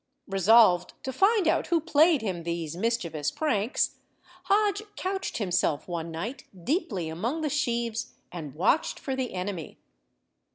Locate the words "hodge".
4.45-4.81